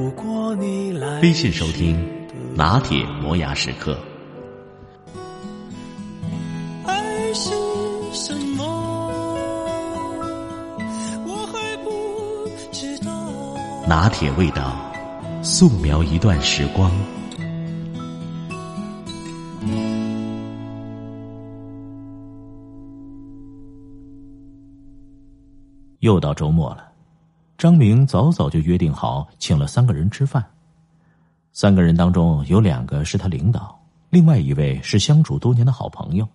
[0.00, 2.02] 走过你来微信收听
[2.56, 3.98] 拿铁磨牙时刻。
[6.86, 7.50] 爱是
[8.10, 8.64] 什么？
[11.26, 11.90] 我还不
[12.72, 13.12] 知道。
[13.86, 14.74] 拿铁味道，
[15.42, 16.90] 素描一段时光。
[25.98, 26.89] 又到周末了。
[27.60, 30.42] 张明早早就约定好，请了三个人吃饭。
[31.52, 36.26] 三个人当中有两个是他领导，另外一位是相处多年的好朋友，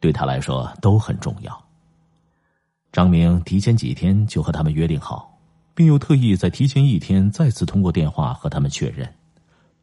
[0.00, 1.64] 对他来说都很重要。
[2.92, 5.38] 张明提前几天就和他们约定好，
[5.74, 9.06] 并又特意在提前一天再次通过电话和他们确认，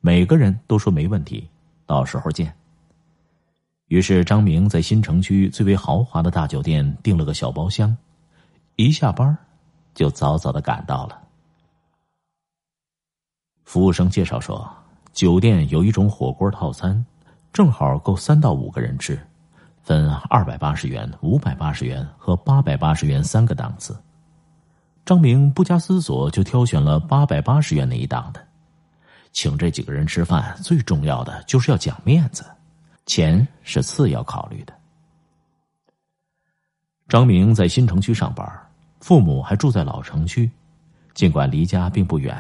[0.01, 1.47] 每个人都说没问题，
[1.85, 2.51] 到时候见。
[3.89, 7.95] 于是张明在新城区最为豪华的大酒店订了个小包厢，
[8.77, 9.37] 一下班
[9.99, 11.21] 就早早的赶到了。
[13.65, 14.65] 服务生介绍说，
[15.11, 17.05] 酒店有一种火锅套餐，
[17.51, 19.19] 正好够三到五个人吃，
[19.83, 23.93] 分二百八十元、五百八十元和八百八十元三个档次。
[25.05, 28.41] 张明不加思索就挑选了八百八十元那一档的。
[29.33, 32.45] 请这几个人吃饭，最重要的就是要讲面子，
[33.05, 34.73] 钱是次要考虑的。
[37.09, 38.49] 张明在新城区上班。
[38.99, 40.49] 父母还住在老城区，
[41.13, 42.37] 尽管离家并不远，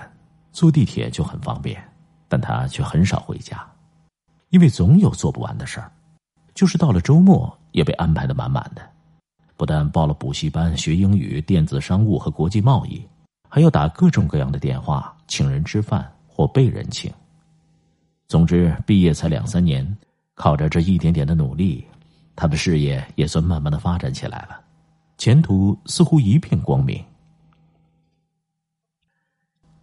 [0.51, 1.81] 坐地铁就很方便，
[2.27, 3.65] 但他却很少回家，
[4.49, 5.91] 因为总有做不完的事儿。
[6.53, 8.81] 就是到了周末，也被安排的满满的，
[9.55, 13.01] 不但报了补习班学英语、电子商务和国际贸易，
[13.47, 17.09] 还要打各种各样的电话请人吃饭或被人请。
[18.27, 19.97] 总之，毕业才两三年，
[20.35, 21.87] 靠着这一点点的努力，
[22.35, 24.59] 他的事业也算慢慢的发展起来了。
[25.19, 27.05] 前途似乎一片光明。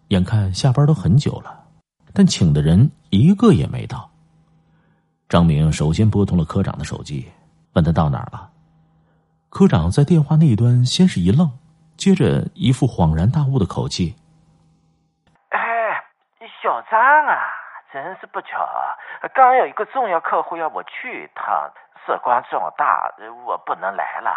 [0.08, 1.62] 眼看下班都很久了，
[2.14, 4.10] 但请的人一个也没到。
[5.28, 7.30] 张明首先拨通了科长的手机，
[7.74, 8.50] 问他到哪儿了。
[9.50, 11.50] 科长在电话那一端先是一愣，
[11.98, 14.16] 接着一副恍然大悟的口气
[15.52, 15.60] ：“哎，
[16.62, 17.36] 小张啊，
[17.92, 18.66] 真是不巧，
[19.34, 21.70] 刚有一个重要客户要我去一趟，
[22.06, 23.12] 事关重大，
[23.46, 24.30] 我不能来了。”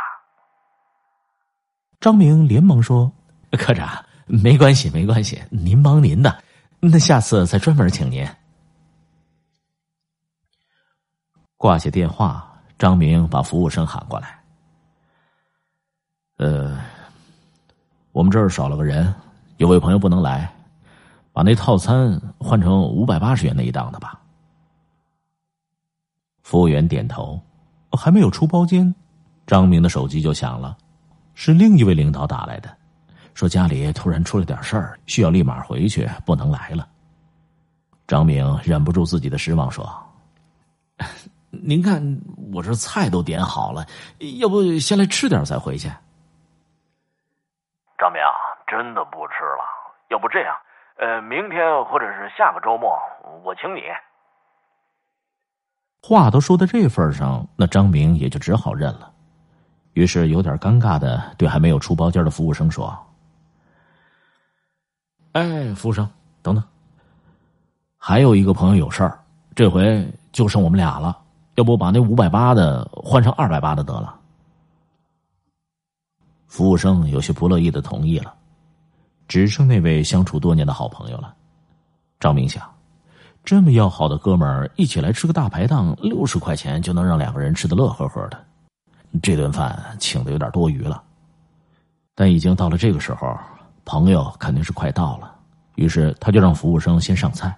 [1.99, 3.11] 张明连忙说
[3.51, 6.41] ：“科长，没关系，没关系，您忙您的，
[6.79, 8.25] 那下次再专门请您。”
[11.57, 14.39] 挂下电话，张明把服务生喊过来
[16.37, 16.79] ：“呃，
[18.13, 19.13] 我们这儿少了个人，
[19.57, 20.49] 有位朋友不能来，
[21.33, 24.21] 把那套餐换成五百八十元那一档的吧。”
[26.43, 27.37] 服务员点头，
[27.91, 28.95] 还没有出包间，
[29.45, 30.77] 张明的手机就响了。
[31.39, 32.69] 是另一位领导打来的，
[33.33, 36.85] 说家里突然出了点事儿，需要立马回去，不能来了。
[38.05, 39.89] 张明忍不住自己的失望，说
[41.49, 42.03] ：“您看
[42.51, 43.85] 我这菜都点好了，
[44.41, 45.87] 要不先来吃点再回去？”
[47.97, 48.21] 张明
[48.67, 49.63] 真的不吃了，
[50.09, 50.53] 要不这样，
[50.97, 52.99] 呃，明天或者是下个周末
[53.45, 53.79] 我请你。
[56.01, 59.13] 话都说到这份上，那张明也就只好认了。
[59.99, 62.97] 于是有点尴尬的对还没有出包间的服务生说
[65.33, 66.09] ：“哎，服务生，
[66.41, 66.63] 等等，
[67.97, 69.19] 还有一个朋友有事儿，
[69.53, 71.17] 这回就剩我们俩了，
[71.55, 74.17] 要不把那五百八的换成二百八的得了？”
[76.47, 78.33] 服务生有些不乐意的同意了，
[79.27, 81.35] 只剩那位相处多年的好朋友了。
[82.21, 82.63] 张明想，
[83.43, 88.45] 这么要好的哥们儿一起来吃个大排档，六十块钱就能让两个人吃的乐呵呵的。
[89.21, 91.01] 这顿饭请的有点多余了，
[92.15, 93.37] 但已经到了这个时候，
[93.85, 95.35] 朋友肯定是快到了，
[95.75, 97.57] 于是他就让服务生先上菜。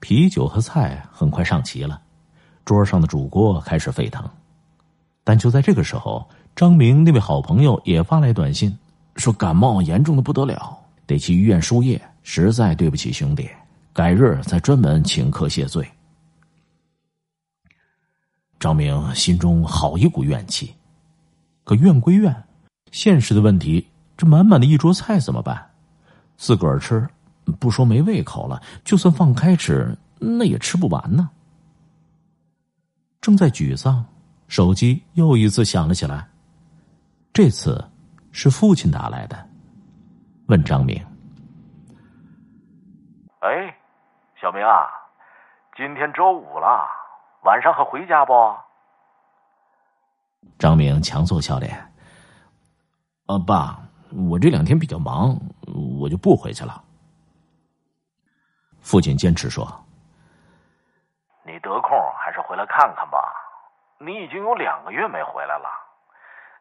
[0.00, 2.00] 啤酒和菜很快上齐了，
[2.64, 4.28] 桌上的煮锅开始沸腾。
[5.22, 6.26] 但就在这个时候，
[6.56, 8.76] 张明那位好朋友也发来短信，
[9.16, 10.76] 说感冒严重的不得了，
[11.06, 13.48] 得去医院输液，实在对不起兄弟，
[13.92, 15.86] 改日再专门请客谢罪。
[18.60, 20.76] 张明心中好一股怨气，
[21.64, 22.44] 可怨归怨，
[22.92, 25.70] 现实的问题，这满满的一桌菜怎么办？
[26.36, 27.08] 自个儿吃，
[27.58, 31.30] 不说没胃口了，就算放开吃，那也吃不完呢。
[33.22, 34.04] 正在沮丧，
[34.46, 36.28] 手机又一次响了起来。
[37.32, 37.82] 这次
[38.30, 39.48] 是父亲打来的，
[40.48, 41.02] 问张明
[43.40, 43.74] ：“哎，
[44.38, 44.84] 小明啊，
[45.74, 46.86] 今天周五了，
[47.42, 48.32] 晚上还回家不？”
[50.58, 51.92] 张明强作笑脸
[53.26, 53.78] ：“啊，爸，
[54.28, 55.36] 我这两天比较忙，
[56.00, 56.82] 我就不回去了。”
[58.80, 59.66] 父亲坚持说。
[61.44, 63.18] 你得空还是回来看看吧。
[63.98, 65.68] 你已经有两个月没回来了，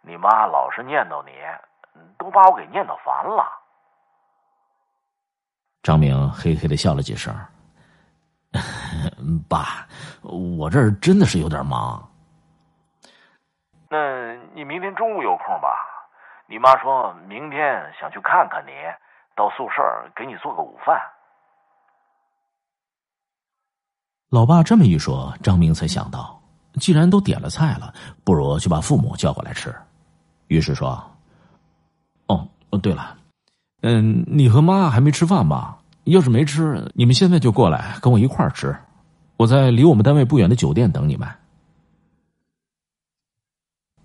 [0.01, 1.31] 你妈老是念叨你，
[2.17, 3.45] 都把我给念叨烦了。
[5.83, 7.33] 张明嘿嘿的笑了几声。
[9.47, 9.87] 爸，
[10.21, 12.09] 我这儿真的是有点忙。
[13.89, 15.69] 那你明天中午有空吧？
[16.47, 18.71] 你妈说明天想去看看你，
[19.35, 19.83] 到宿舍
[20.15, 20.99] 给你做个午饭。
[24.29, 26.39] 老爸这么一说，张明才想到，
[26.73, 27.91] 既然都点了菜了，
[28.23, 29.73] 不如就把父母叫过来吃。
[30.47, 31.03] 于是说
[32.29, 32.47] ：“哦，
[32.81, 33.17] 对了，
[33.81, 35.78] 嗯，你和妈还没吃饭吧？
[36.05, 38.75] 要是没吃，你们现在就过来跟我一块儿吃。
[39.37, 41.27] 我在离我们单位不远的酒店等你们。”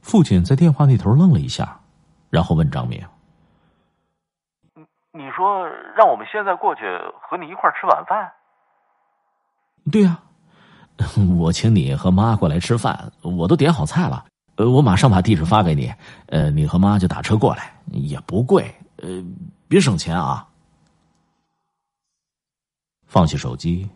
[0.02, 1.80] 父亲在电话那头愣了一下，
[2.28, 3.02] 然后问张明
[5.12, 6.82] ：“你说让我们现在过去
[7.22, 8.30] 和你一块儿吃晚饭？”
[9.90, 10.20] 对呀，
[11.38, 14.26] 我请你和妈过来吃饭，我都点好菜了。
[14.56, 15.92] 呃，我马上把地址发给你。
[16.26, 18.72] 呃，你和妈就打车过来，也不贵。
[18.98, 19.24] 呃，
[19.68, 20.46] 别省钱啊。
[23.14, 23.88] 放下手机，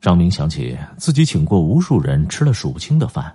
[0.00, 3.32] 张明想起自己请过无数人吃了数不清的饭，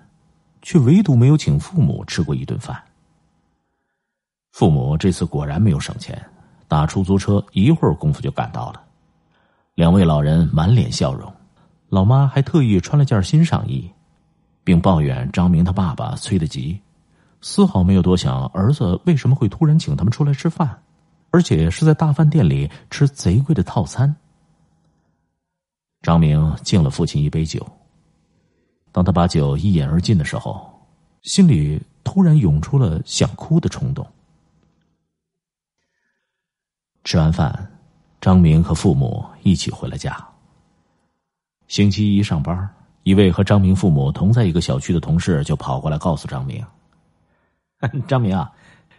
[0.62, 2.78] 却唯独没有请父母吃过一顿饭。
[4.51, 6.22] 父母这次果然没有省钱，
[6.68, 8.83] 打出租车一会儿功夫就赶到了。
[9.74, 11.33] 两位老人满脸笑容。
[11.88, 13.89] 老妈还特意穿了件新上衣，
[14.66, 16.78] 并抱怨张明他爸爸催得急，
[17.39, 20.78] 丝毫没有多想儿子为什么会突然请他们出来吃饭，
[21.30, 24.13] 而且是在大饭店里吃贼贵的套餐。
[26.01, 27.65] 张明敬了父亲一杯酒，
[28.92, 30.68] 当他把酒一饮而尽的时候，
[31.21, 34.06] 心里突然涌出了想哭的冲动。
[37.03, 37.71] 吃完饭，
[38.19, 40.18] 张明和父母一起回了家。
[41.68, 42.68] 星期一上班，
[43.04, 46.63] 一位和张明父母同在一个小区的同事就跑过来告诉张明
[48.07, 48.51] ：“张明啊，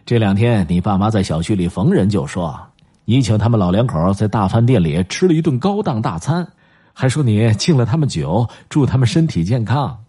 [0.05, 2.59] 这两天你爸妈在小区里逢人就说
[3.05, 6.49] 你请他们老两口在大饭店里吃了一顿高档大餐，
[6.93, 10.05] 还说你敬了他们酒，祝他们身体健康。”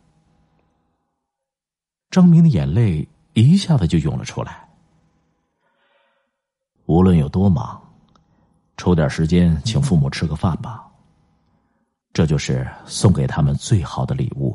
[2.10, 4.69] 张明的眼泪一下子就涌了出来。
[6.86, 7.82] 无论有多忙，
[8.76, 10.86] 抽点时间请父母吃个饭吧。
[12.12, 14.54] 这就是送给他们最好的礼物。